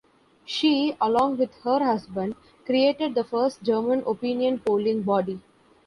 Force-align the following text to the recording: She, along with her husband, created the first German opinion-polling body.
She, 0.45 0.97
along 0.99 1.37
with 1.37 1.53
her 1.61 1.77
husband, 1.77 2.33
created 2.65 3.13
the 3.13 3.23
first 3.23 3.61
German 3.61 4.01
opinion-polling 4.07 5.03
body. 5.03 5.39